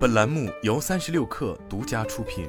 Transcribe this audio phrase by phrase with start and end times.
[0.00, 2.48] 本栏目由三十六氪独家出品。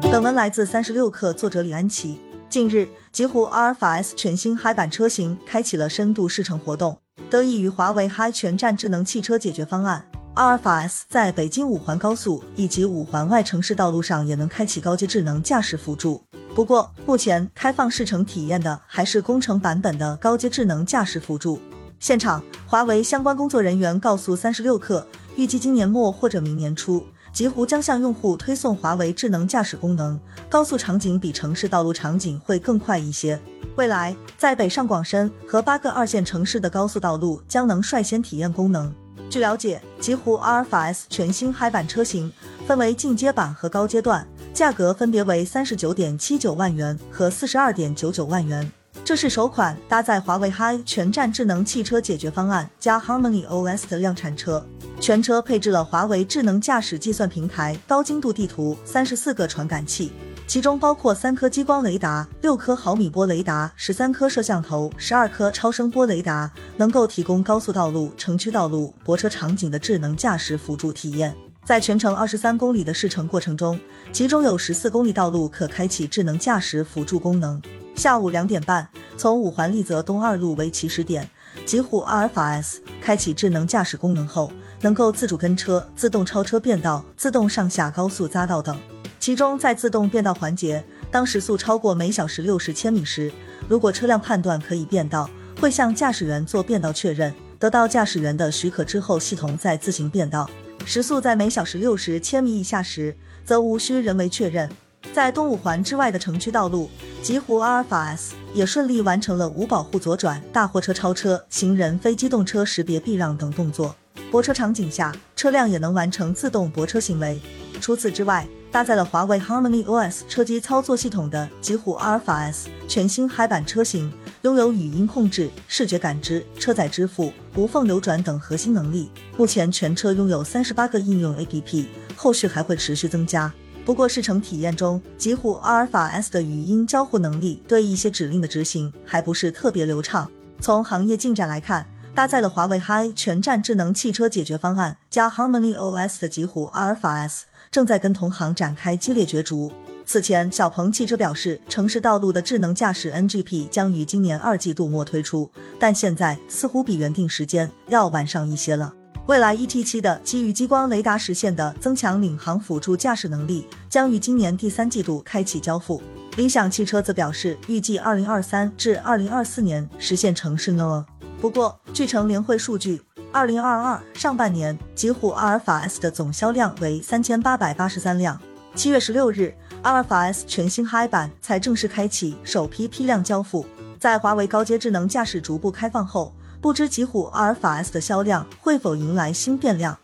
[0.00, 2.18] 本文来自三十六氪，作者李安琪。
[2.48, 6.98] 近日，极狐阿尔法 S 全新嗨版车型开启了深度试乘活动。
[7.30, 10.04] 得益于华为嗨全站智能汽车解决方案，
[10.34, 16.20] 阿尔法 S 在北京五环高速以及五环外城市道路上也能开启高阶智能驾驶辅助。
[16.56, 21.60] 不过，目前开放试乘体验的还是工程版本的高阶智能驾驶辅助。
[22.04, 25.02] 现场，华为相关工作人员告诉三十六氪，
[25.36, 33.40] 预计今年末或者明年初，极狐将向用户推送华为智能驾驶功能，高速场景比城市道路场景会更快一些。
[33.76, 38.94] 未来，在北上广深和八个二线城市的高速道路将能率先体验功能。
[39.30, 42.30] 据了解，极狐阿尔法 S 全新嗨版车型
[42.66, 44.28] 分为进阶版和高阶段。
[44.52, 48.70] 价格分别为三十九点七九万元和四十二点九九万元。
[49.04, 54.66] 这是首款搭载华为 Hi 全站智能汽车解决方案加 Harmony OS 的量产车。
[54.98, 60.10] 全车配置了华为智能驾驶计算平台、高精度地图、三十四个传感器，
[60.46, 71.36] 其中包括三颗激光雷达、六颗毫米波雷达、十三颗摄像头、十二颗超声波雷达，能够提供高速道路、城区道路、泊车场景的智能驾驶辅助体验。
[71.62, 73.78] 在全程二十三公里的试乘过程中，
[74.10, 77.60] 其中有十四公里道路可开启智能驾驶辅助功能。
[77.94, 81.28] 下午两点半，从五环立泽东二路为起始点，
[81.64, 88.78] 极狐阿尔法 S 开启智能驾驶功能后，能够自主跟车、自动超车变道、自动上下高速匝道等。
[89.20, 93.32] 其中在自动变道环节，当时速超过每小时六十千米时，
[93.68, 100.50] 如果车辆判断可以变道，会向驾驶员做变道确认，得到驾驶员的许可之后，系统再自行变道。
[100.84, 104.68] 时速在每小时六十千米以下时，则无需人为确认。
[105.12, 106.90] 在东五环之外的城区道路，
[107.22, 113.94] 极狐阿尔法 S 也顺利完成了无保护左转、大货车超车、行人非机动车识别避让等动作。
[114.30, 117.40] 泊车场景下，车辆也能完成自动泊车行为。
[117.80, 124.12] 除此之外，搭载了华为 Harmony OS 车机操作系统的极狐阿尔法 S 全新嗨版车型。
[124.42, 129.10] 拥有语音控制、视觉感知、车载支付、无缝流转等核心能力。
[129.38, 133.50] 目前全车拥有三十八个应用 APP，后续还会持续增加。
[133.84, 140.30] 不过试乘体验中，极狐阿尔法 S 的语音交互能力对一些指令的执行还不是特别流畅。
[140.58, 149.70] 从行业进展来看，搭载了华为 Hi 全站智能汽车解决方案加 Harmony OS 的极狐阿尔法 S 正在跟同行展开激烈角逐。
[150.06, 158.94] 此前，小鹏汽车表示，城市道路的智能驾驶 NGP 将于今年二季度末推出，但现在似乎比原定时间要晚上一些了。
[159.26, 166.02] 蔚来 ET7 的基于激光雷达实现的增强领航辅助驾驶能力，将于今年第三季度开启交付。
[166.36, 171.02] 理想汽车则表示，预计二零二三至二零二四年实现城市 NO。
[171.40, 173.00] 不过，据成联会数据，
[173.32, 178.38] 二零二二上半年极狐阿尔法 S 的总销量为三千八百八十三辆。
[178.74, 179.54] 七月十六日。
[179.82, 183.66] 阿尔法 S 全新嗨版才正式开启首批批量交付，
[184.00, 189.98] 在华为高阶智能驾驶逐步开放后，不知极虎阿尔法 S 的销量会否迎来新变量？